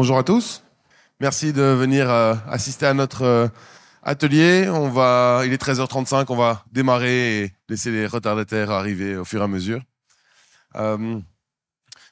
[0.00, 0.62] Bonjour à tous.
[1.20, 3.48] Merci de venir euh, assister à notre euh,
[4.02, 4.66] atelier.
[4.70, 9.42] On va, il est 13h35, on va démarrer et laisser les retardataires arriver au fur
[9.42, 9.82] et à mesure.
[10.76, 11.18] Euh,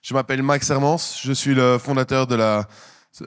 [0.03, 2.69] je m'appelle Max Hermans, je suis le fondateur de la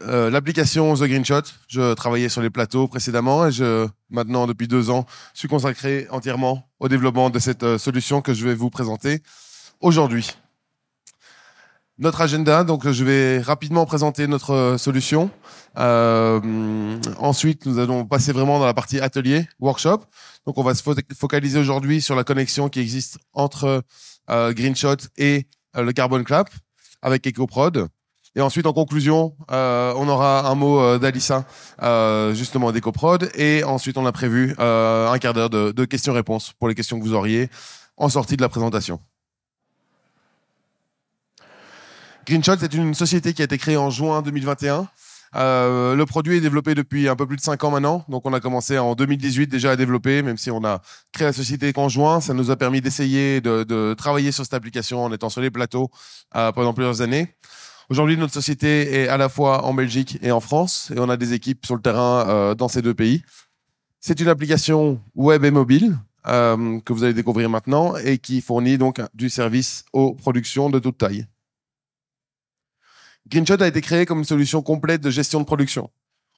[0.03, 1.41] l'application The Green Shot.
[1.67, 6.69] Je travaillais sur les plateaux précédemment et je, maintenant, depuis deux ans, suis consacré entièrement
[6.79, 9.23] au développement de cette solution que je vais vous présenter
[9.79, 10.35] aujourd'hui
[12.01, 12.63] notre agenda.
[12.63, 15.29] Donc, je vais rapidement présenter notre euh, solution.
[15.77, 20.01] Euh, ensuite, nous allons passer vraiment dans la partie atelier, workshop.
[20.45, 20.83] Donc, on va se
[21.17, 23.83] focaliser aujourd'hui sur la connexion qui existe entre
[24.29, 26.49] euh, Greenshot et euh, le Carbon Clap
[27.01, 27.87] avec EcoProd.
[28.35, 31.45] Et ensuite, en conclusion, euh, on aura un mot d'Alissa,
[32.33, 33.29] justement d'EcoProd.
[33.35, 37.03] Et ensuite, on a prévu un quart d'heure de, de questions-réponses pour les questions que
[37.03, 37.49] vous auriez
[37.97, 39.01] en sortie de la présentation.
[42.27, 44.87] Greenshot, c'est une société qui a été créée en juin 2021.
[45.35, 48.05] Euh, le produit est développé depuis un peu plus de 5 ans maintenant.
[48.09, 50.81] Donc, on a commencé en 2018 déjà à développer, même si on a
[51.13, 52.21] créé la société qu'en juin.
[52.21, 55.89] Ça nous a permis d'essayer de, travailler sur cette application en étant sur les plateaux
[56.35, 57.33] euh, pendant plusieurs années.
[57.89, 61.17] Aujourd'hui, notre société est à la fois en Belgique et en France, et on a
[61.17, 63.23] des équipes sur le terrain euh, dans ces deux pays.
[63.99, 69.01] C'est une application web et mobile que vous allez découvrir maintenant et qui fournit donc
[69.15, 71.25] du service aux productions de toute taille.
[73.31, 75.89] GreenShot a été créé comme une solution complète de gestion de production.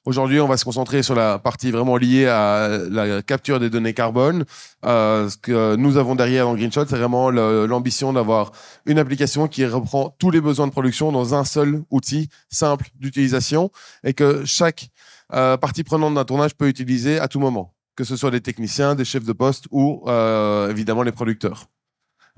[0.04, 3.94] Aujourd'hui, on va se concentrer sur la partie vraiment liée à la capture des données
[3.94, 4.44] carbone.
[4.84, 8.52] Euh, ce que nous avons derrière dans GreenShot, c'est vraiment l'ambition d'avoir
[8.86, 13.72] une application qui reprend tous les besoins de production dans un seul outil simple d'utilisation
[14.04, 14.90] et que chaque
[15.32, 18.94] euh, partie prenante d'un tournage peut utiliser à tout moment, que ce soit des techniciens,
[18.94, 21.64] des chefs de poste ou euh, évidemment les producteurs.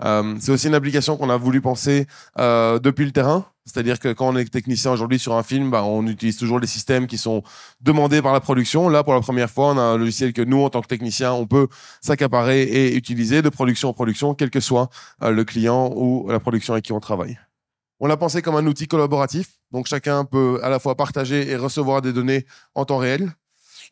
[0.00, 3.46] C'est aussi une application qu'on a voulu penser depuis le terrain.
[3.66, 6.68] C'est-à-dire que quand on est technicien aujourd'hui sur un film, bah, on utilise toujours les
[6.68, 7.42] systèmes qui sont
[7.80, 8.88] demandés par la production.
[8.88, 11.32] Là, pour la première fois, on a un logiciel que nous, en tant que technicien,
[11.32, 11.66] on peut
[12.00, 14.88] s'accaparer et utiliser de production en production, quel que soit
[15.22, 17.38] euh, le client ou la production avec qui on travaille.
[17.98, 19.48] On l'a pensé comme un outil collaboratif.
[19.72, 23.32] Donc chacun peut à la fois partager et recevoir des données en temps réel.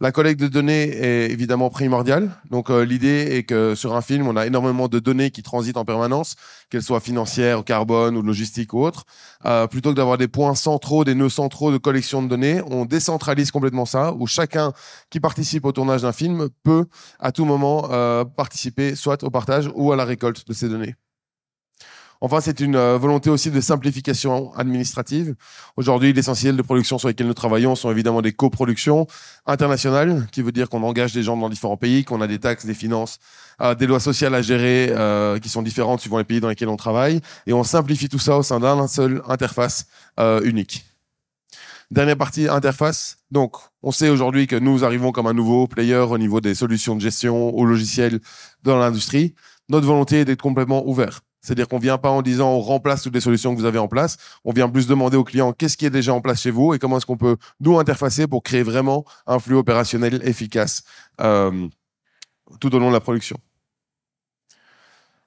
[0.00, 2.30] La collecte de données est évidemment primordiale.
[2.50, 5.76] Donc euh, l'idée est que sur un film, on a énormément de données qui transitent
[5.76, 6.34] en permanence,
[6.68, 9.04] qu'elles soient financières, carbone ou logistiques ou autres.
[9.44, 12.86] Euh, plutôt que d'avoir des points centraux, des nœuds centraux de collection de données, on
[12.86, 14.72] décentralise complètement ça, où chacun
[15.10, 16.86] qui participe au tournage d'un film peut
[17.20, 20.96] à tout moment euh, participer soit au partage ou à la récolte de ces données.
[22.24, 25.34] Enfin, c'est une euh, volonté aussi de simplification administrative.
[25.76, 29.06] Aujourd'hui, l'essentiel de production sur lesquelles nous travaillons sont évidemment des coproductions
[29.44, 32.64] internationales, qui veut dire qu'on engage des gens dans différents pays, qu'on a des taxes,
[32.64, 33.18] des finances,
[33.60, 36.70] euh, des lois sociales à gérer euh, qui sont différentes suivant les pays dans lesquels
[36.70, 39.84] on travaille, et on simplifie tout ça au sein d'un seul interface
[40.44, 40.86] unique.
[41.90, 43.18] Dernière partie, interface.
[43.32, 46.96] Donc, on sait aujourd'hui que nous arrivons comme un nouveau player au niveau des solutions
[46.96, 48.20] de gestion au logiciel
[48.62, 49.34] dans l'industrie.
[49.68, 51.20] Notre volonté est d'être complètement ouvert.
[51.44, 53.86] C'est-à-dire qu'on vient pas en disant on remplace toutes les solutions que vous avez en
[53.86, 54.16] place.
[54.44, 56.78] On vient plus demander aux clients qu'est-ce qui est déjà en place chez vous et
[56.78, 60.84] comment est-ce qu'on peut nous interfacer pour créer vraiment un flux opérationnel efficace
[61.20, 61.68] euh,
[62.60, 63.36] tout au long de la production.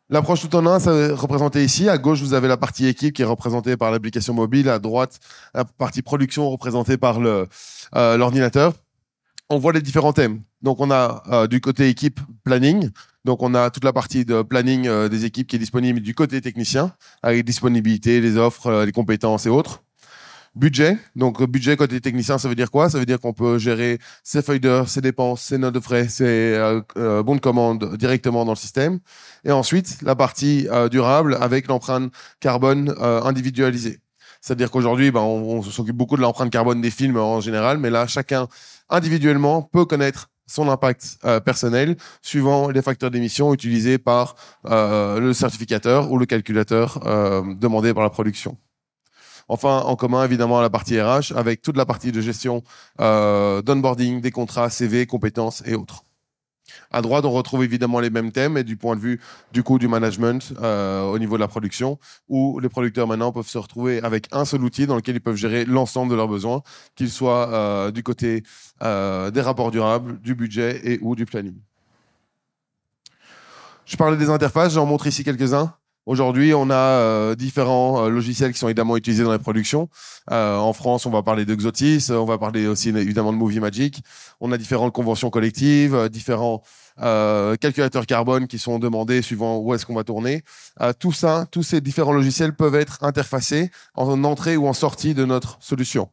[0.10, 1.90] L'approche tout en un, c'est représenté ici.
[1.90, 4.70] À gauche, vous avez la partie équipe qui est représentée par l'application mobile.
[4.70, 5.20] À droite,
[5.54, 7.46] la partie production représentée par euh,
[7.94, 8.74] l'ordinateur.
[9.50, 10.42] On voit les différents thèmes.
[10.62, 12.90] Donc, on a euh, du côté équipe planning.
[13.26, 16.14] Donc, on a toute la partie de planning euh, des équipes qui est disponible du
[16.14, 19.84] côté technicien, avec disponibilité, les offres, euh, les compétences et autres.
[20.56, 20.98] Budget.
[21.16, 22.90] Donc, budget côté technicien, ça veut dire quoi?
[22.90, 26.08] Ça veut dire qu'on peut gérer ses feuilles d'heure, ses dépenses, ses notes de frais,
[26.08, 29.00] ses euh, bons de commande directement dans le système.
[29.46, 34.00] Et ensuite, la partie durable avec l'empreinte carbone individualisée.
[34.42, 38.08] C'est-à-dire qu'aujourd'hui, ben, on s'occupe beaucoup de l'empreinte carbone des films en général, mais là,
[38.08, 38.48] chacun
[38.90, 44.36] individuellement peut connaître son impact euh, personnel suivant les facteurs d'émission utilisés par
[44.66, 48.58] euh, le certificateur ou le calculateur euh, demandé par la production.
[49.50, 52.64] Enfin, en commun, évidemment, la partie RH avec toute la partie de gestion
[53.00, 56.04] d'onboarding, des contrats, CV, compétences et autres.
[56.92, 59.20] À droite, on retrouve évidemment les mêmes thèmes et du point de vue
[59.52, 63.48] du coup du management euh, au niveau de la production, où les producteurs maintenant peuvent
[63.48, 66.62] se retrouver avec un seul outil dans lequel ils peuvent gérer l'ensemble de leurs besoins,
[66.96, 68.44] qu'ils soient euh, du côté
[68.84, 71.56] euh, des rapports durables, du budget et ou du planning.
[73.86, 75.74] Je parlais des interfaces, j'en montre ici quelques-uns.
[76.08, 79.90] Aujourd'hui, on a euh, différents euh, logiciels qui sont évidemment utilisés dans les productions.
[80.32, 83.60] Euh, en France, on va parler de Xotis, on va parler aussi évidemment de Movie
[83.60, 84.02] Magic.
[84.40, 86.64] On a différentes conventions collectives, différents
[86.98, 90.44] calculateurs carbone qui sont demandés suivant où est-ce qu'on va tourner.
[90.98, 95.24] tout ça, tous ces différents logiciels peuvent être interfacés en entrée ou en sortie de
[95.24, 96.10] notre solution.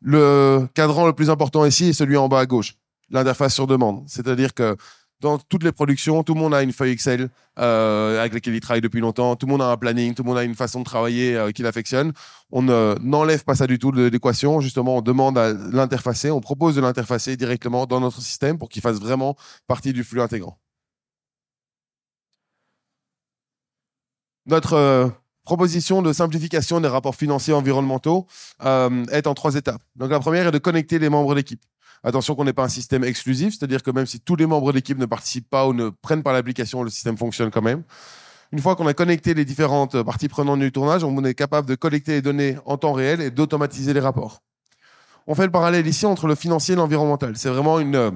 [0.00, 2.76] Le cadran le plus important ici est celui en bas à gauche,
[3.10, 4.04] l'interface sur demande.
[4.06, 4.76] C'est-à-dire que
[5.20, 7.28] dans toutes les productions, tout le monde a une feuille Excel
[7.58, 9.34] euh, avec laquelle il travaille depuis longtemps.
[9.36, 11.50] Tout le monde a un planning, tout le monde a une façon de travailler euh,
[11.50, 12.12] qu'il affectionne.
[12.52, 14.60] On n'enlève pas ça du tout de l'équation.
[14.60, 18.82] Justement, on demande à l'interfacer, on propose de l'interfacer directement dans notre système pour qu'il
[18.82, 19.36] fasse vraiment
[19.66, 20.58] partie du flux intégrant.
[24.46, 25.08] Notre euh,
[25.44, 28.26] proposition de simplification des rapports financiers environnementaux
[28.60, 29.82] est en trois étapes.
[29.96, 31.62] Donc la première est de connecter les membres d'équipe.
[32.04, 34.98] Attention qu'on n'ait pas un système exclusif, c'est-à-dire que même si tous les membres d'équipe
[34.98, 37.82] ne participent pas ou ne prennent pas l'application, le système fonctionne quand même.
[38.52, 41.74] Une fois qu'on a connecté les différentes parties prenantes du tournage, on est capable de
[41.74, 44.42] collecter les données en temps réel et d'automatiser les rapports.
[45.26, 47.36] On fait le parallèle ici entre le financier et l'environnemental.
[47.36, 48.10] C'est vraiment une euh,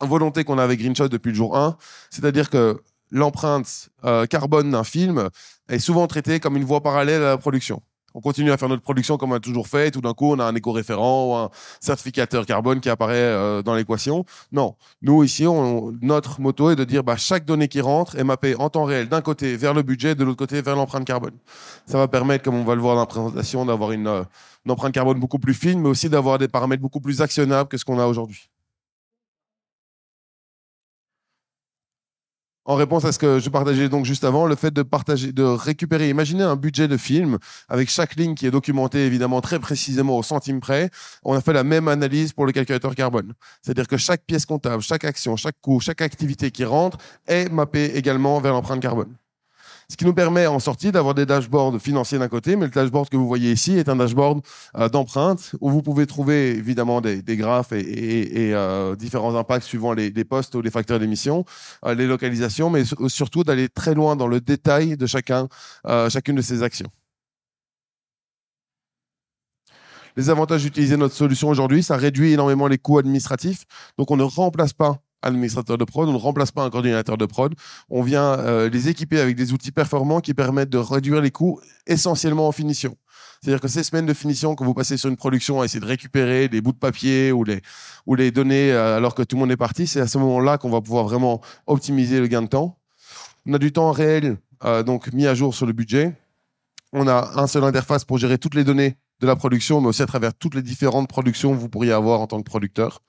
[0.00, 1.76] volonté qu'on a avec Greenshot depuis le jour 1,
[2.10, 2.80] c'est-à-dire que
[3.10, 5.28] l'empreinte euh, carbone d'un film
[5.68, 7.82] est souvent traitée comme une voie parallèle à la production
[8.16, 9.88] on continue à faire notre production comme on a toujours fait.
[9.88, 13.62] Et tout d'un coup, on a un éco-référent ou un certificateur carbone qui apparaît euh,
[13.62, 14.24] dans l'équation.
[14.52, 14.74] Non.
[15.02, 15.44] Nous, ici,
[16.00, 19.10] notre moto est de dire bah, chaque donnée qui rentre est mappée en temps réel
[19.10, 21.34] d'un côté vers le budget, de l'autre côté vers l'empreinte carbone.
[21.84, 24.24] Ça va permettre, comme on va le voir dans la présentation, d'avoir une, euh,
[24.64, 27.76] une empreinte carbone beaucoup plus fine, mais aussi d'avoir des paramètres beaucoup plus actionnables que
[27.76, 28.48] ce qu'on a aujourd'hui.
[32.66, 35.44] En réponse à ce que je partageais donc juste avant, le fait de partager, de
[35.44, 40.18] récupérer, imaginez un budget de film avec chaque ligne qui est documentée évidemment très précisément
[40.18, 40.90] au centime près.
[41.24, 43.34] On a fait la même analyse pour le calculateur carbone.
[43.62, 47.96] C'est-à-dire que chaque pièce comptable, chaque action, chaque coût, chaque activité qui rentre est mappée
[47.96, 49.14] également vers l'empreinte carbone.
[49.88, 53.08] Ce qui nous permet en sortie d'avoir des dashboards financiers d'un côté, mais le dashboard
[53.08, 54.40] que vous voyez ici est un dashboard
[54.76, 60.10] euh, d'empreinte où vous pouvez trouver évidemment des, graphes et, euh, différents impacts suivant les,
[60.24, 61.44] postes ou les facteurs d'émission,
[61.84, 65.48] euh, les localisations, mais surtout d'aller très loin dans le détail de chacun,
[66.08, 66.90] chacune de ces actions.
[70.16, 73.64] Les avantages d'utiliser notre solution aujourd'hui, ça réduit énormément les coûts administratifs.
[73.98, 77.26] Donc, on ne remplace pas administrateur de prod, on ne remplace pas un coordinateur de
[77.26, 77.54] prod.
[77.90, 81.60] On vient euh, les équiper avec des outils performants qui permettent de réduire les coûts
[81.86, 82.96] essentiellement en finition.
[83.42, 85.86] C'est-à-dire que ces semaines de finition que vous passez sur une production à essayer de
[85.86, 89.56] récupérer des bouts de papier ou les, données euh, alors que tout le monde est
[89.56, 92.78] parti, c'est à ce moment-là qu'on va pouvoir vraiment optimiser le gain de temps.
[93.46, 96.14] On a du temps réel euh, donc mis à jour sur le budget.
[96.92, 100.02] On a un seul interface pour gérer toutes les données de la production, mais aussi
[100.02, 103.02] à travers toutes les différentes productions que vous pourriez avoir en tant que producteur.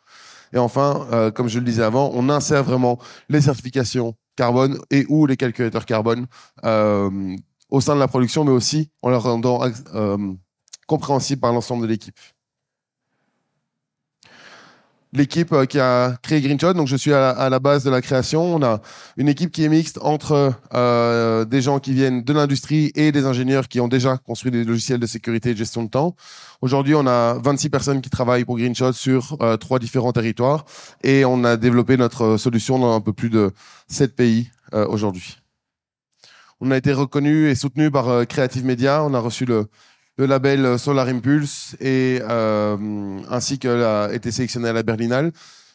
[0.53, 2.99] Et enfin, euh, comme je le disais avant, on insère vraiment
[3.29, 6.27] les certifications carbone et ou les calculateurs carbone
[6.63, 7.35] euh,
[7.69, 9.61] au sein de la production, mais aussi en leur rendant
[9.95, 10.17] euh,
[10.87, 12.17] compréhensible par l'ensemble de l'équipe
[15.13, 16.73] l'équipe euh, qui a créé GreenShot.
[16.73, 18.55] Donc, je suis à la, base de la création.
[18.55, 18.81] On a
[19.17, 23.25] une équipe qui est mixte entre euh, des gens qui viennent de l'industrie et des
[23.25, 26.15] ingénieurs qui ont déjà construit des logiciels de sécurité et de gestion de temps.
[26.61, 30.65] Aujourd'hui, on a 26 personnes qui travaillent pour GreenShot sur euh, trois différents territoires
[31.03, 33.51] et on a développé notre solution dans un peu plus de
[33.87, 35.37] 7 pays aujourd'hui.
[36.59, 39.03] On a été reconnu et soutenu par Creative Media.
[39.03, 39.67] On a reçu le
[40.17, 45.31] le label Solar Impulse et euh, ainsi qu'elle a été sélectionnée à la Berlinale.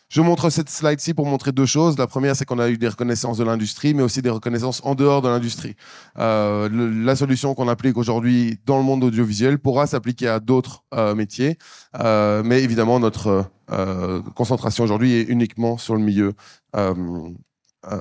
[0.08, 1.96] Je montre cette slide-ci pour montrer deux choses.
[1.96, 4.94] La première, c'est qu'on a eu des reconnaissances de l'industrie, mais aussi des reconnaissances en
[4.94, 5.74] dehors de l'industrie.
[6.18, 11.14] Euh, la solution qu'on applique aujourd'hui dans le monde audiovisuel pourra s'appliquer à d'autres euh,
[11.14, 11.56] métiers,
[11.98, 16.34] euh, mais évidemment, notre euh, concentration aujourd'hui est uniquement sur le milieu
[16.76, 16.92] euh,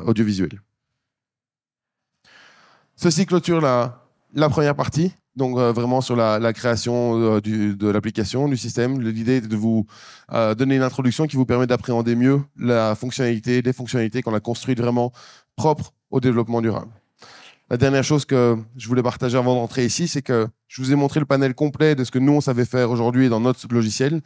[0.05, 0.59] audiovisuel.
[2.97, 5.13] Ceci clôture la première partie.
[5.35, 9.01] Donc euh, vraiment sur la, création euh, de l'application, du système.
[9.01, 9.85] L'idée est de vous
[10.33, 14.39] euh, donner une introduction qui vous permet d'appréhender mieux la fonctionnalité, les fonctionnalités qu'on a
[14.39, 15.11] construites vraiment
[15.55, 16.91] propres au développement durable.
[17.69, 20.95] La dernière chose que je voulais partager avant d'entrer ici, c'est que je vous ai
[20.95, 24.21] montré le panel complet de ce que nous, on savait faire aujourd'hui dans notre logiciel.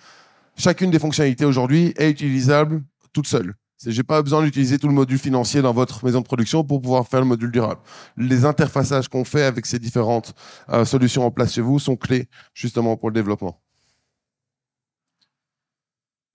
[0.57, 2.81] Chacune des fonctionnalités aujourd'hui est utilisable
[3.13, 3.53] toute seule.
[3.85, 7.07] J'ai pas besoin d'utiliser tout le module financier dans votre maison de production pour pouvoir
[7.07, 7.81] faire le module durable.
[8.15, 10.33] Les interfaçages qu'on fait avec ces différentes
[10.69, 13.61] euh, solutions en place chez vous sont clés justement pour le développement.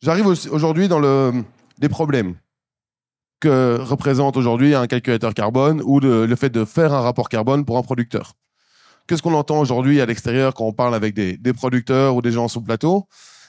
[0.02, 1.44] J'arrive aujourd'hui dans le,
[1.78, 2.36] les problèmes
[3.40, 7.78] que représente aujourd'hui un calculateur carbone ou le, fait de faire un rapport carbone pour
[7.78, 8.34] un producteur.
[9.06, 12.32] Qu'est-ce qu'on entend aujourd'hui à l'extérieur quand on parle avec des, des producteurs ou des
[12.32, 13.08] gens sous plateau?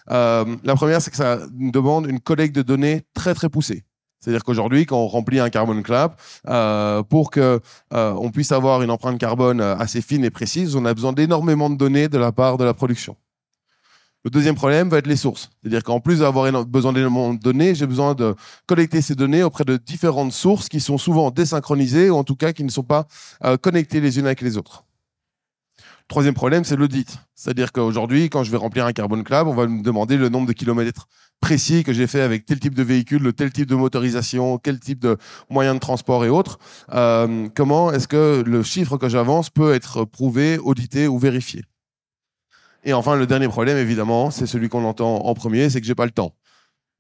[0.10, 3.84] Euh, la première, c'est que ça demande une collecte de données très très poussée.
[4.20, 7.60] C'est-à-dire qu'aujourd'hui, quand on remplit un carbon clap, euh, pour que
[7.94, 11.72] euh, on puisse avoir une empreinte carbone assez fine et précise, on a besoin d'énormément
[11.72, 13.16] de données de la part de la production.
[14.24, 15.50] Le deuxième problème va être les sources.
[15.62, 18.36] C'est-à-dire qu'en plus d'avoir besoin d'énormément de données, j'ai besoin de
[18.68, 22.54] collecter ces données auprès de différentes sources qui sont souvent désynchronisées ou en tout cas
[22.54, 23.08] qui ne sont pas
[23.62, 24.86] connectées les unes avec les autres.
[26.12, 27.20] Troisième problème, c'est l'audit.
[27.36, 30.46] C'est-à-dire qu'aujourd'hui, quand je vais remplir un Carbon Club, on va me demander le nombre
[30.46, 31.08] de kilomètres
[31.40, 35.00] précis que j'ai fait avec tel type de véhicule, tel type de motorisation, quel type
[35.00, 35.16] de
[35.50, 36.60] moyen de transport et autres.
[36.92, 41.64] Euh, comment est-ce que le chiffre que j'avance peut être prouvé, audité ou vérifié?
[42.84, 45.96] Et enfin, le dernier problème, évidemment, c'est celui qu'on entend en premier, c'est que j'ai
[45.96, 46.36] pas le temps.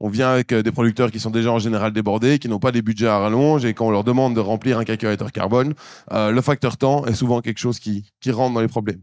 [0.03, 2.71] On vient avec euh, des producteurs qui sont déjà en général débordés, qui n'ont pas
[2.71, 5.75] des budgets à rallonge, et quand on leur demande de remplir un calculateur carbone,
[6.11, 9.01] euh, le facteur temps est souvent quelque chose qui, rentre dans les problèmes.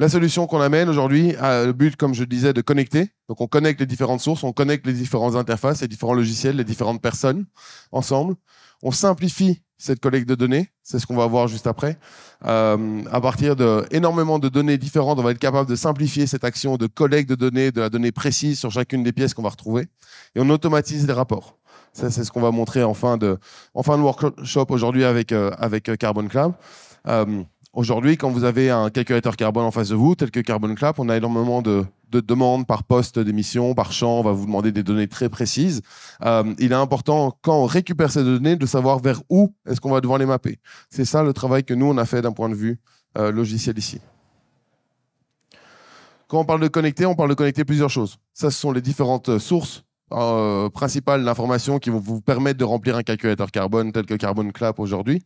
[0.00, 3.10] La solution qu'on amène aujourd'hui a le but, comme je disais, de connecter.
[3.28, 6.64] Donc on connecte les différentes sources, on connecte les différentes interfaces, les différents logiciels, les
[6.64, 7.46] différentes personnes
[7.92, 8.34] ensemble.
[8.82, 11.98] On simplifie cette collecte de données, c'est ce qu'on va voir juste après.
[12.44, 16.44] Euh, à partir de énormément de données différentes, on va être capable de simplifier cette
[16.44, 19.48] action de collecte de données, de la donnée précise sur chacune des pièces qu'on va
[19.48, 19.88] retrouver,
[20.34, 21.56] et on automatise les rapports.
[21.94, 23.38] Ça, c'est ce qu'on va montrer en fin de,
[23.74, 26.52] en fin de workshop aujourd'hui avec, euh, avec Carbon Cloud.
[27.08, 30.74] Euh, Aujourd'hui, quand vous avez un calculateur carbone en face de vous, tel que Carbon
[30.74, 34.18] Clap, on a énormément de, demandes par poste d'émission, par champ.
[34.18, 35.80] On va vous demander des données très précises.
[36.24, 39.92] Euh, il est important, quand on récupère ces données, de savoir vers où est-ce qu'on
[39.92, 40.58] va devoir les mapper.
[40.90, 42.80] C'est ça le travail que nous, on a fait d'un point de vue
[43.16, 44.00] euh, logiciel ici.
[46.26, 48.18] Quand on parle de connecter, on parle de connecter plusieurs choses.
[48.34, 52.96] Ça, ce sont les différentes sources euh, principales d'informations qui vont vous permettre de remplir
[52.96, 55.22] un calculateur carbone tel que Carbon Clap aujourd'hui.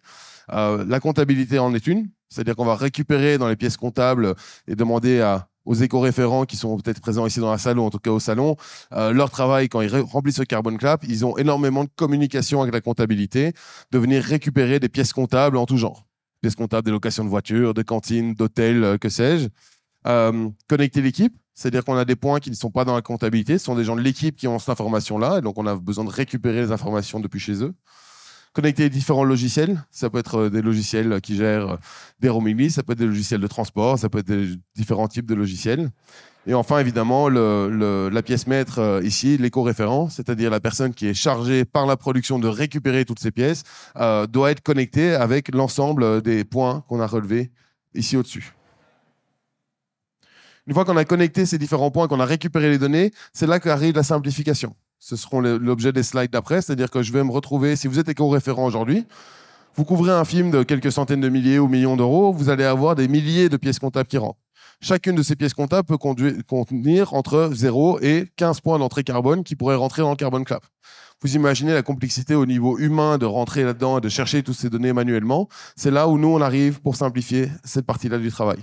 [0.48, 2.08] la comptabilité en est une.
[2.28, 4.34] C'est-à-dire qu'on va récupérer dans les pièces comptables
[4.66, 7.90] et demander à, aux éco-référents qui sont peut-être présents ici dans la salle ou en
[7.90, 8.56] tout cas au salon,
[8.92, 12.74] euh, leur travail quand ils remplissent ce carbon clap, ils ont énormément de communication avec
[12.74, 13.52] la comptabilité,
[13.90, 16.06] de venir récupérer des pièces comptables en tout genre.
[16.42, 19.48] Pièces comptables des locations de voitures, de cantines, d'hôtels, euh, que sais-je.
[20.06, 23.58] Euh, connecter l'équipe, c'est-à-dire qu'on a des points qui ne sont pas dans la comptabilité,
[23.58, 26.04] ce sont des gens de l'équipe qui ont cette information-là, et donc on a besoin
[26.04, 27.74] de récupérer les informations depuis chez eux
[28.54, 29.84] connecter les différents logiciels.
[29.90, 31.76] Ça peut être euh, des logiciels qui gèrent euh,
[32.20, 35.26] des roaming ça peut être des logiciels de transport, ça peut être des différents types
[35.26, 35.90] de logiciels.
[36.46, 41.14] Et enfin, évidemment, le, la pièce maître euh, ici, l'éco-référent, c'est-à-dire la personne qui est
[41.14, 43.64] chargée par la production de récupérer toutes ces pièces,
[44.28, 47.50] doit être connectée avec l'ensemble des points qu'on a relevés
[47.94, 48.54] ici au-dessus.
[50.66, 53.60] Une fois qu'on a connecté ces différents points, qu'on a récupéré les données, c'est là
[53.60, 57.76] qu'arrive la simplification ce seront l'objet des slides d'après, c'est-à-dire que je vais me retrouver,
[57.76, 59.04] si vous êtes éco-référent aujourd'hui,
[59.76, 62.94] vous couvrez un film de quelques centaines de milliers ou millions d'euros, vous allez avoir
[62.94, 64.38] des milliers de pièces comptables qui rentrent.
[64.80, 69.56] Chacune de ces pièces comptables peut contenir entre 0 et 15 points d'entrée carbone qui
[69.56, 70.64] pourraient rentrer dans le Carbon Clap.
[71.20, 74.70] Vous imaginez la complexité au niveau humain de rentrer là-dedans et de chercher toutes ces
[74.70, 75.48] données manuellement.
[75.76, 78.58] C'est là où nous, on arrive pour simplifier cette partie-là du travail.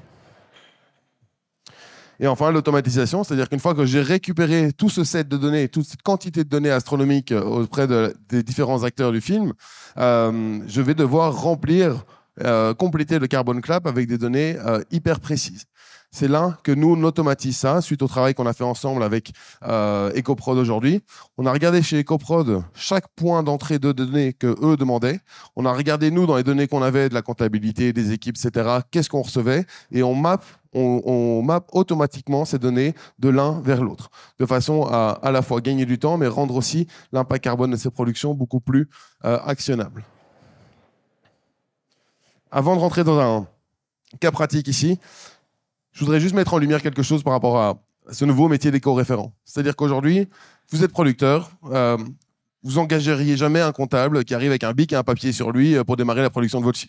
[2.22, 5.86] Et enfin, l'automatisation, c'est-à-dire qu'une fois que j'ai récupéré tout ce set de données, toute
[5.86, 9.54] cette quantité de données astronomiques euh, auprès des différents acteurs du film,
[9.98, 12.06] euh, je vais devoir remplir,
[12.44, 14.56] euh, compléter le carbon clap avec des données
[14.92, 15.64] hyper précises.
[16.12, 19.32] C'est là que nous, on automatise ça suite au travail qu'on a fait ensemble avec
[19.64, 21.02] EcoProd aujourd'hui.
[21.38, 25.22] On a regardé chez EcoProd chaque point d'entrée de données que eux demandaient.
[25.56, 28.80] On a regardé, nous, dans les données qu'on avait de la comptabilité, des équipes, etc.,
[28.92, 29.66] qu'est-ce qu'on recevait.
[29.94, 30.42] Et on map
[30.74, 34.10] on, on map automatiquement ces données de l'un vers l'autre,
[34.40, 37.78] de façon à à la fois gagner du temps, mais rendre aussi l'impact carbone de
[37.78, 38.90] ces productions beaucoup plus
[39.26, 40.04] euh, actionnable.
[42.52, 43.48] Avant de rentrer dans un
[44.20, 45.00] cas pratique ici,
[45.92, 47.76] je voudrais juste mettre en lumière quelque chose par rapport à
[48.12, 49.34] ce nouveau métier d'éco-référent.
[49.46, 50.28] C'est-à-dire qu'aujourd'hui,
[50.72, 51.98] vous êtes producteur, euh,
[52.64, 55.76] vous engageriez jamais un comptable qui arrive avec un bic et un papier sur lui
[55.76, 56.80] euh, pour démarrer la production de votre.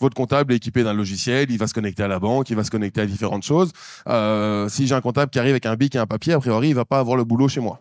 [0.00, 2.64] Votre comptable est équipé d'un logiciel, il va se connecter à la banque, il va
[2.64, 3.72] se connecter à différentes choses.
[4.08, 6.70] Euh, si j'ai un comptable qui arrive avec un bic et un papier, a priori,
[6.70, 7.80] il va pas avoir le boulot chez moi.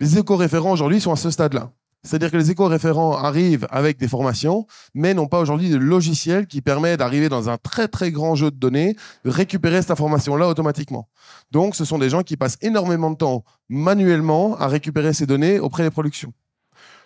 [0.00, 1.70] Les éco-référents aujourd'hui sont à ce stade-là.
[2.06, 6.62] C'est-à-dire que les éco-référents arrivent avec des formations, mais n'ont pas aujourd'hui de logiciel qui
[6.62, 11.08] permet d'arriver dans un très très grand jeu de données, récupérer cette information-là automatiquement.
[11.50, 15.58] Donc, ce sont des gens qui passent énormément de temps manuellement à récupérer ces données
[15.58, 16.32] auprès des productions.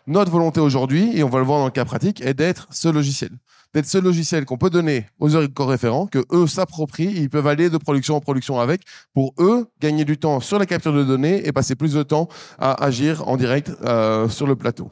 [0.06, 2.88] Notre volonté aujourd'hui, et on va le voir dans le cas pratique, est d'être ce
[2.88, 3.30] logiciel
[3.74, 5.28] d'être ce logiciel qu'on peut donner aux
[5.66, 8.82] référents, que eux s'approprient, ils peuvent aller de production en production avec,
[9.14, 12.28] pour eux gagner du temps sur la capture de données et passer plus de temps
[12.58, 14.90] à agir en direct euh, sur le plateau.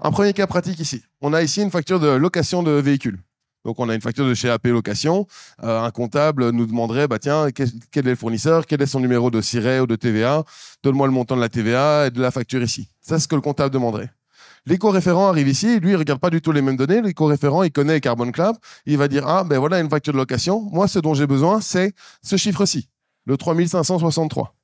[0.00, 1.02] Un premier cas pratique ici.
[1.22, 3.18] On a ici une facture de location de véhicules.
[3.64, 5.26] Donc on a une facture de chez AP Location.
[5.62, 9.30] Euh, un comptable nous demanderait, bah tiens, quel, est le fournisseur, quel est son numéro
[9.30, 10.44] de SIRET ou de TVA,
[10.82, 12.88] donne-moi le montant de la TVA et de la facture ici.
[13.00, 14.10] Ça, c'est ce que le comptable demanderait.
[14.66, 17.02] L'éco-référent arrive ici, lui, il regarde pas du tout les mêmes données.
[17.02, 18.56] L'éco-référent, il connaît Carbon Club.
[18.86, 20.60] Il va dire, ah, ben voilà une facture de location.
[20.72, 21.92] Moi, ce dont j'ai besoin, c'est
[22.22, 22.88] ce chiffre-ci,
[23.26, 24.54] le 3563.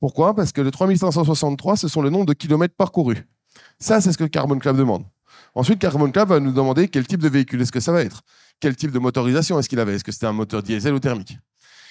[0.00, 0.34] Pourquoi?
[0.34, 3.24] Parce que le 3563, ce sont le nombre de kilomètres parcourus.
[3.78, 5.04] Ça, c'est ce que Carbon Club demande.
[5.56, 8.20] Ensuite, Carbon va nous demander quel type de véhicule est-ce que ça va être.
[8.60, 9.94] Quel type de motorisation est-ce qu'il avait?
[9.94, 11.38] Est-ce que c'était un moteur diesel ou thermique?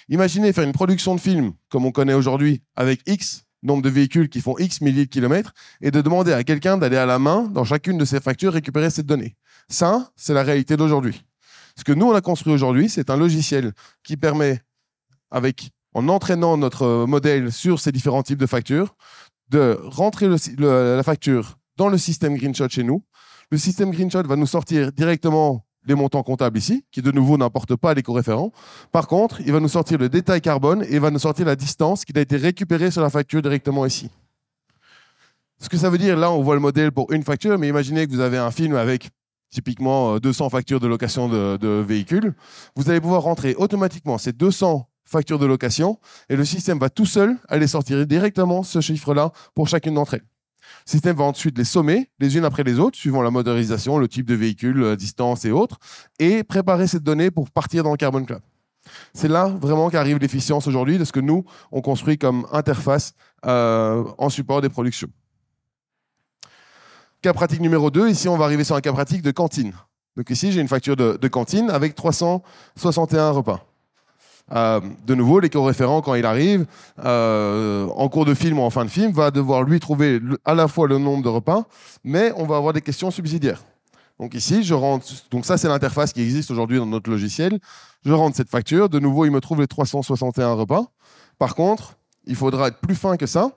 [0.08, 4.30] Imaginez faire une production de film comme on connaît aujourd'hui avec X nombre de véhicules
[4.30, 7.50] qui font X milliers de kilomètres et de demander à quelqu'un d'aller à la main
[7.52, 9.36] dans chacune de ces factures récupérer cette donnée.
[9.68, 11.26] Ça, c'est la réalité d'aujourd'hui.
[11.76, 14.62] Ce que nous, on a construit aujourd'hui, c'est un logiciel qui permet,
[15.32, 18.96] avec, en entraînant notre modèle sur ces différents types de factures,
[19.50, 20.30] de rentrer
[20.60, 23.04] la facture dans le système GreenShot chez nous.
[23.52, 27.76] Le système GreenShot va nous sortir directement les montants comptables ici, qui de nouveau n'importent
[27.76, 28.52] pas l'éco-référent.
[28.92, 31.56] Par contre, il va nous sortir le détail carbone et il va nous sortir la
[31.56, 34.10] distance qui a été récupérée sur la facture directement ici.
[35.60, 38.08] Ce que ça veut dire, là, on voit le modèle pour une facture, mais imaginez
[38.08, 39.10] que vous avez un film avec
[39.52, 42.34] typiquement 200 euh, factures de location de, de véhicules.
[42.76, 46.00] Vous allez pouvoir rentrer automatiquement ces 200 factures de location
[46.30, 50.26] et le système va tout seul aller sortir directement ce chiffre-là pour chacune d'entre elles.
[50.86, 54.08] Le système va ensuite les sommer les unes après les autres, suivant la motorisation, le
[54.08, 55.78] type de véhicule, la distance et autres,
[56.20, 58.42] et préparer cette donnée pour partir dans le Carbon Club.
[59.14, 63.14] C'est là vraiment qu'arrive l'efficience aujourd'hui de ce que nous, on construit comme interface
[63.46, 65.10] euh, en support des productions.
[67.22, 69.74] Cas pratique numéro 2, ici on va arriver sur un cas pratique de cantine.
[70.16, 73.66] Donc ici j'ai une facture de, de cantine avec 361 repas.
[74.54, 76.66] Euh, de nouveau, l'éco-référent, quand il arrive,
[77.04, 80.54] euh, en cours de film ou en fin de film, va devoir lui trouver à
[80.54, 81.64] la fois le nombre de repas,
[82.04, 83.64] mais on va avoir des questions subsidiaires.
[84.20, 85.08] Donc ici, je rentre.
[85.32, 87.60] Donc ça, c'est l'interface qui existe aujourd'hui dans notre logiciel.
[88.06, 88.88] Je rentre cette facture.
[88.88, 90.86] De nouveau, il me trouve les 361 repas.
[91.38, 93.52] Par contre, il faudra être plus fin que ça.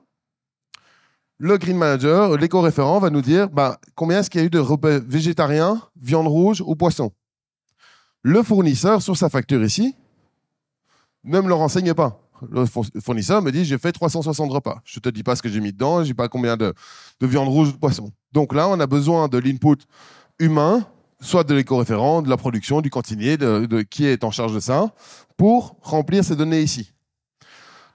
[1.38, 4.58] Le Green Manager, l'éco-référent, va nous dire bah, combien est-ce qu'il y a eu de
[4.58, 7.12] repas végétariens, viande rouge ou poisson?
[8.22, 9.94] Le fournisseur, sur sa facture ici,
[11.24, 12.20] ne me le renseigne pas.
[12.50, 12.64] Le
[13.02, 14.80] fournisseur me dit j'ai fait 360 repas.
[14.84, 16.72] Je te dis pas ce que j'ai mis dedans, je dis pas combien de,
[17.20, 18.12] viande rouge ou de poisson.
[18.32, 19.78] Donc là, on a besoin de l'input
[20.38, 20.86] humain,
[21.20, 24.92] soit de l'éco-référent, de la production, du cantinier, de, qui est en charge de ça,
[25.36, 26.92] pour remplir ces données ici.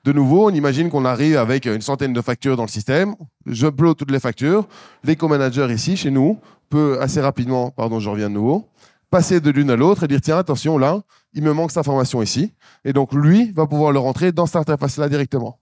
[0.04, 3.16] De nouveau, on imagine qu'on arrive avec une centaine de factures dans le système.
[3.46, 4.68] Je bloque toutes les factures.
[5.06, 8.68] L'éco-manager ici, chez nous, peut assez rapidement, pardon, je reviens de nouveau,
[9.14, 12.24] passer de l'une à l'autre et dire tiens, attention, là, il me manque cette information
[12.24, 12.52] ici.
[12.84, 15.60] Et donc, lui va pouvoir le rentrer dans cette interface-là directement.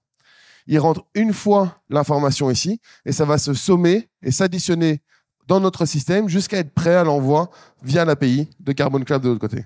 [0.67, 5.01] Il rentre une fois l'information ici et ça va se sommer et s'additionner
[5.47, 7.49] dans notre système jusqu'à être prêt à l'envoi
[7.83, 9.65] via l'API de Carbon Cloud de l'autre côté.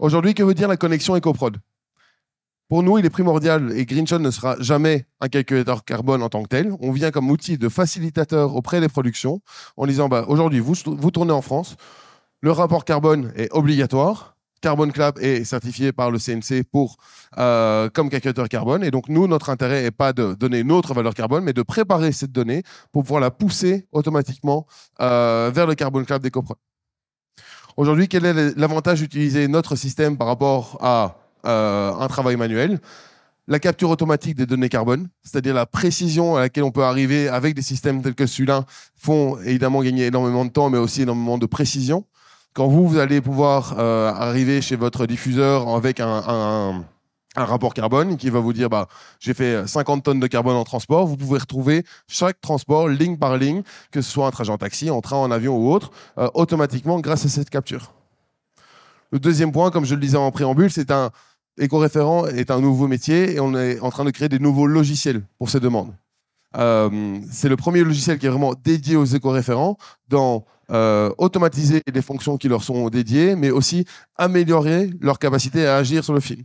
[0.00, 1.58] Aujourd'hui, que veut dire la connexion EcoProd
[2.68, 6.42] pour nous, il est primordial, et GreenShot ne sera jamais un calculateur carbone en tant
[6.42, 6.72] que tel.
[6.80, 9.42] On vient comme outil de facilitateur auprès des productions
[9.76, 11.76] en disant bah, aujourd'hui, vous, vous tournez en France,
[12.40, 14.36] le rapport carbone est obligatoire.
[14.62, 16.96] Carbon Club est certifié par le CNC pour,
[17.36, 18.82] euh, comme calculateur carbone.
[18.82, 21.60] Et donc, nous, notre intérêt n'est pas de donner une autre valeur carbone, mais de
[21.60, 24.66] préparer cette donnée pour pouvoir la pousser automatiquement
[25.02, 26.56] euh, vers le Carbon Club des coprons.
[27.76, 32.80] Aujourd'hui, quel est l'avantage d'utiliser notre système par rapport à euh, un travail manuel
[33.46, 37.54] la capture automatique des données carbone, c'est-à-dire la précision à laquelle on peut arriver avec
[37.54, 38.64] des systèmes tels que celui-là,
[38.96, 42.06] font évidemment gagner énormément de temps, mais aussi énormément de précision
[42.54, 46.84] quand vous, vous allez pouvoir euh, arriver chez votre diffuseur avec un,
[47.36, 48.86] rapport carbone qui va vous dire bah,
[49.18, 53.36] j'ai fait 50 tonnes de carbone en transport, vous pouvez retrouver chaque transport ligne par
[53.36, 56.28] ligne, que ce soit un trajet en taxi, en train, en avion ou autre, euh,
[56.34, 57.92] automatiquement grâce à cette capture.
[59.10, 61.10] Le deuxième point, comme je le disais en préambule, c'est un
[61.58, 65.22] éco-référent est un nouveau métier et on est en train de créer des nouveaux logiciels
[65.38, 65.94] pour ces demandes.
[66.56, 69.76] Euh, c'est le premier logiciel qui est vraiment dédié aux éco-référents
[70.08, 73.84] dans euh, automatiser les fonctions qui leur sont dédiées, mais aussi
[74.16, 76.44] améliorer leur capacité à agir sur le film.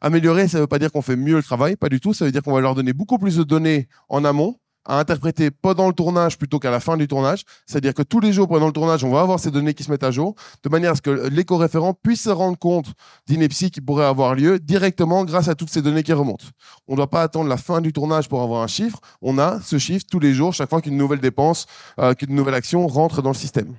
[0.00, 2.12] Améliorer, ça ne veut pas dire qu'on fait mieux le travail, pas du tout.
[2.12, 5.50] Ça veut dire qu'on va leur donner beaucoup plus de données en amont à interpréter
[5.50, 7.44] pendant le tournage plutôt qu'à la fin du tournage.
[7.66, 9.90] C'est-à-dire que tous les jours pendant le tournage, on va avoir ces données qui se
[9.90, 12.92] mettent à jour, de manière à ce que l'éco-référent puisse se rendre compte
[13.26, 16.46] d'inepties qui pourrait avoir lieu directement grâce à toutes ces données qui remontent.
[16.88, 19.00] On ne doit pas attendre la fin du tournage pour avoir un chiffre.
[19.22, 21.66] On a ce chiffre tous les jours, chaque fois qu'une nouvelle dépense,
[21.98, 23.74] euh, qu'une nouvelle action rentre dans le système.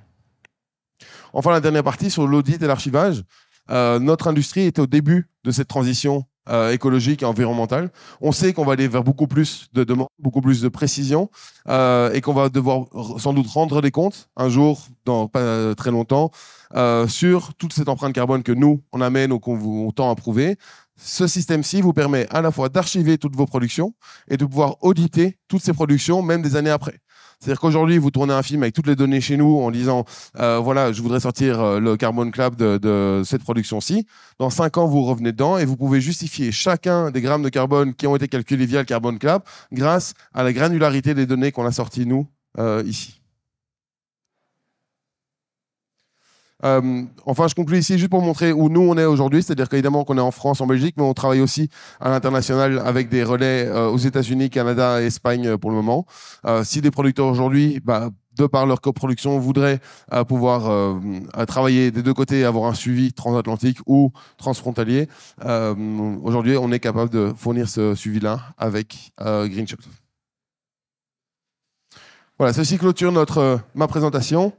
[1.32, 3.22] Enfin, la dernière partie sur l'audit et l'archivage.
[3.70, 7.90] Euh, notre industrie était au début de cette transition euh, écologique et environnementale.
[8.20, 11.30] On sait qu'on va aller vers beaucoup plus de demandes, beaucoup plus de précision,
[11.68, 12.86] euh, et qu'on va devoir
[13.18, 16.30] sans doute rendre des comptes un jour, dans pas très longtemps,
[16.74, 20.14] euh, sur toute cette empreinte carbone que nous, on amène ou qu'on vous tend à
[20.14, 20.56] prouver.
[21.00, 23.94] Ce système-ci vous permet à la fois d'archiver toutes vos productions
[24.28, 26.98] et de pouvoir auditer toutes ces productions, même des années après.
[27.40, 30.04] C'est-à-dire qu'aujourd'hui, vous tournez un film avec toutes les données chez nous en disant,
[30.40, 34.06] euh, voilà, je voudrais sortir euh, le Carbon Club de, de cette production-ci.
[34.40, 37.94] Dans cinq ans, vous revenez dedans et vous pouvez justifier chacun des grammes de carbone
[37.94, 41.64] qui ont été calculés via le Carbon Club grâce à la granularité des données qu'on
[41.64, 42.26] a sorties, nous,
[42.58, 43.17] euh, ici.
[46.64, 50.04] Euh, enfin, je conclue ici juste pour montrer où nous on est aujourd'hui, c'est-à-dire qu'évidemment
[50.04, 53.66] qu'on est en France, en Belgique, mais on travaille aussi à l'international avec des relais
[53.66, 56.06] euh, aux États-Unis, Canada et Espagne euh, pour le moment.
[56.64, 59.80] Si des producteurs aujourd'hui, bah, de par leur coproduction, voudraient
[60.28, 61.00] pouvoir
[61.46, 65.08] travailler des deux côtés, avoir un suivi transatlantique ou transfrontalier,
[66.22, 69.76] aujourd'hui on est capable de fournir ce suivi-là avec Greenshot.
[72.38, 74.52] Voilà, ceci clôture notre ma présentation.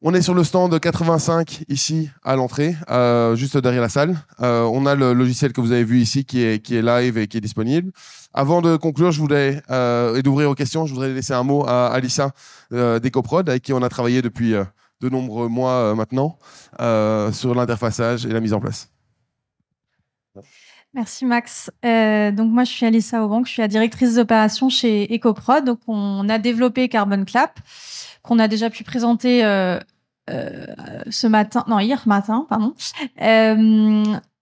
[0.00, 4.16] On est sur le stand 85 ici à l'entrée, euh, juste derrière la salle.
[4.40, 7.18] Euh, on a le logiciel que vous avez vu ici qui est, qui est live
[7.18, 7.90] et qui est disponible.
[8.32, 11.64] Avant de conclure, je voulais euh, et d'ouvrir aux questions, je voudrais laisser un mot
[11.66, 12.30] à Alissa
[12.70, 16.38] d'EcoProd avec qui on a travaillé depuis de nombreux mois maintenant
[17.32, 18.90] sur l'interfaçage et la mise en place.
[20.94, 21.70] Merci Max.
[21.84, 25.64] Euh, donc moi je suis Alissa Aubank, je suis la directrice d'opération chez EcoProd.
[25.64, 27.60] Donc on a développé Carbon Clap
[28.22, 29.78] qu'on a déjà pu présenter euh,
[30.30, 30.66] euh,
[31.10, 32.74] ce matin, non hier matin, pardon.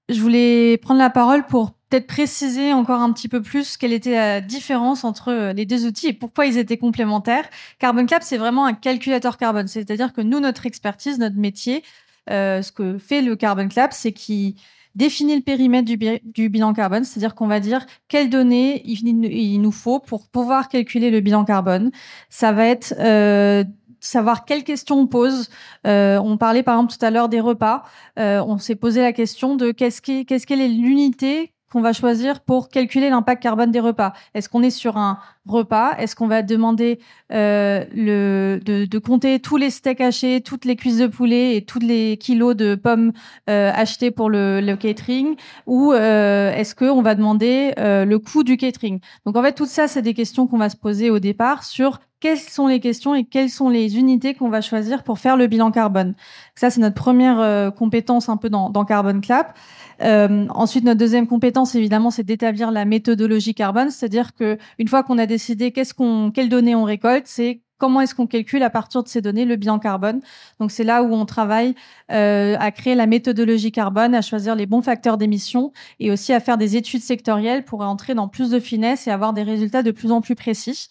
[0.08, 4.12] Je voulais prendre la parole pour peut-être préciser encore un petit peu plus quelle était
[4.12, 7.44] la différence entre les deux outils et pourquoi ils étaient complémentaires.
[7.80, 11.82] Carbon Cap, c'est vraiment un calculateur carbone, c'est-à-dire que nous, notre expertise, notre métier,
[12.28, 14.54] ce que fait le Carbon Clap, c'est qu'il
[14.96, 20.00] définit le périmètre du, bilan carbone, c'est-à-dire qu'on va dire quelles données il, nous faut
[20.00, 21.90] pour pouvoir calculer le bilan carbone.
[22.30, 23.62] Ça va être euh,
[24.00, 25.50] savoir quelles questions on pose.
[25.86, 27.84] Euh, on parlait par exemple tout à l'heure des repas.
[28.18, 32.40] Euh, on s'est posé la question de qu'est-ce qui, qu'est-ce qu'elle est l'unité va choisir
[32.40, 34.12] pour calculer l'impact carbone des repas.
[34.34, 35.96] Est-ce qu'on est sur un repas?
[35.98, 36.98] Est-ce qu'on va demander
[37.32, 41.78] euh, le, de, compter tous les steaks hachés, toutes les cuisses de poulet et tous
[41.78, 43.12] les kilos de pommes
[43.48, 45.36] euh, achetés pour le, le catering?
[45.66, 49.00] Ou euh, est-ce qu'on va demander euh, le coût du catering?
[49.24, 52.00] Donc en fait, tout ça, c'est des questions qu'on va se poser au départ sur
[52.20, 55.46] quelles sont les questions et quelles sont les unités qu'on va choisir pour faire le
[55.46, 56.14] bilan carbone.
[56.54, 59.56] Ça, c'est notre première euh, compétence un peu dans, dans Carbon Clap.
[60.02, 65.02] Euh, ensuite, notre deuxième compétence, évidemment, c'est d'établir la méthodologie carbone, c'est-à-dire que une fois
[65.02, 68.70] qu'on a décidé qu'est-ce qu'on, quelles données on récolte, c'est comment est-ce qu'on calcule à
[68.70, 70.20] partir de ces données le bilan carbone.
[70.60, 71.74] Donc c'est là où on travaille
[72.10, 76.40] euh, à créer la méthodologie carbone, à choisir les bons facteurs d'émission et aussi à
[76.40, 79.90] faire des études sectorielles pour entrer dans plus de finesse et avoir des résultats de
[79.90, 80.88] plus en plus précis.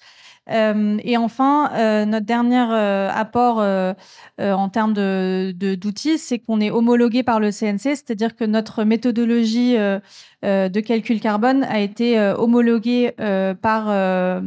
[0.52, 3.94] Euh, et enfin, euh, notre dernier euh, apport euh,
[4.40, 8.84] euh, en termes de, d'outils, c'est qu'on est homologué par le CNC, c'est-à-dire que notre
[8.84, 10.00] méthodologie euh,
[10.44, 13.14] de calcul carbone a été homologuée
[13.62, 14.42] par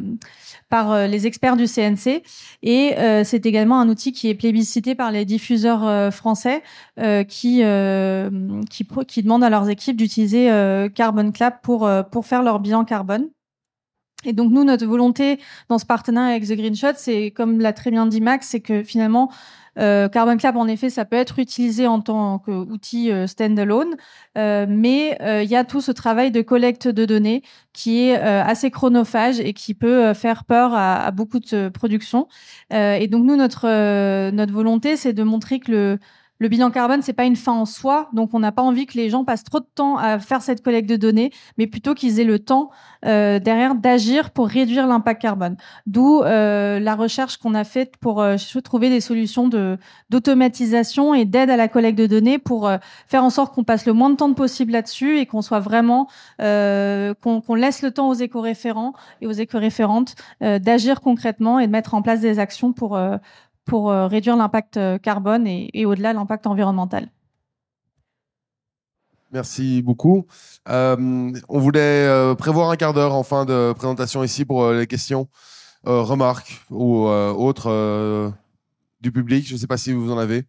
[0.69, 2.23] par les experts du CNC
[2.63, 6.63] et c'est également un outil qui est plébiscité par les diffuseurs français
[7.29, 7.63] qui,
[8.71, 10.47] qui qui demandent à leurs équipes d'utiliser
[10.95, 13.29] Carbon Clap pour pour faire leur bilan carbone.
[14.25, 17.73] Et donc nous, notre volonté dans ce partenariat avec The Green Shot, c'est comme l'a
[17.73, 19.31] très bien dit Max, c'est que finalement,
[19.79, 23.95] euh, Carbon Clap, en effet, ça peut être utilisé en tant qu'outil euh, standalone,
[24.37, 28.19] euh, mais euh, il y a tout ce travail de collecte de données qui est
[28.19, 32.27] euh, assez chronophage et qui peut euh, faire peur à, à beaucoup de productions.
[32.73, 35.99] et donc nous, notre notre volonté, c'est de montrer que le
[36.39, 38.97] le bilan carbone, c'est pas une fin en soi, donc on n'a pas envie que
[38.97, 42.21] les gens passent trop de temps à faire cette collecte de données, mais plutôt qu'ils
[42.21, 42.71] aient le temps
[43.05, 45.57] euh, derrière d'agir pour réduire l'impact carbone.
[45.87, 49.51] D'où euh, la recherche qu'on a faite pour euh, trouver des solutions
[50.11, 52.71] d'automatisation et d'aide à la collecte de données pour
[53.07, 56.09] faire en sorte qu'on passe le moins de temps possible là-dessus et qu'on soit vraiment
[56.39, 62.03] qu'on laisse le temps aux éco-référents et aux éco-référentes d'agir concrètement et de mettre en
[62.03, 62.99] place des actions pour
[63.69, 67.09] pour euh, réduire l'impact euh, carbone et, au-delà l'impact environnemental.
[69.31, 70.27] Merci beaucoup.
[70.69, 75.29] Euh, on voulait prévoir un quart d'heure en fin de présentation ici pour les questions,
[75.85, 78.33] remarques ou autres
[79.03, 79.47] du public.
[79.47, 80.45] Je ne sais pas si vous en avez.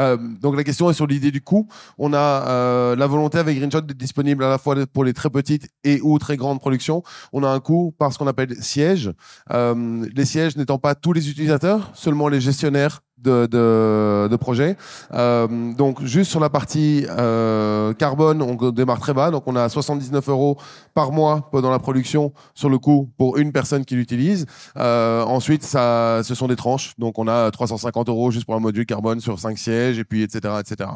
[0.00, 1.68] Euh, donc la question est sur l'idée du coût.
[1.98, 5.30] On a euh, la volonté avec GreenShot d'être disponible à la fois pour les très
[5.30, 7.02] petites et ou très grandes productions.
[7.32, 9.12] On a un coût par ce qu'on appelle siège.
[9.52, 14.76] Euh, les sièges n'étant pas tous les utilisateurs, seulement les gestionnaires de, de, projets.
[15.12, 19.68] Euh, donc juste sur la partie euh, carbone, on démarre très bas, donc on a
[19.68, 20.56] 79 euros
[20.94, 24.46] par mois pendant la production sur le coût pour une personne qui l'utilise.
[24.76, 28.60] Euh, ensuite, ça, ce sont des tranches, donc on a 350 euros juste pour un
[28.60, 30.90] module carbone sur 5 sièges et puis etc etc.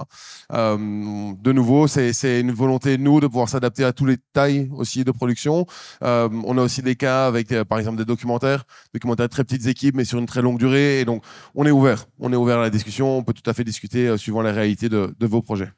[0.50, 5.10] De nouveau, c'est une volonté nous de pouvoir s'adapter à tous les tailles aussi de
[5.10, 5.66] production.
[6.00, 9.96] On a aussi des cas avec par exemple des documentaires, documentaires de très petites équipes
[9.96, 11.22] mais sur une très longue durée et donc
[11.54, 13.18] on est ouvert on est ouvert à la discussion.
[13.18, 15.70] On peut tout à fait discuter euh, suivant la réalité de, vos projets.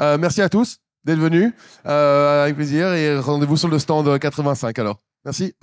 [0.00, 1.52] Euh, merci à tous d'être venus.
[1.86, 2.92] Euh, avec plaisir.
[2.92, 5.02] Et rendez-vous sur le stand 85 alors.
[5.24, 5.54] Merci.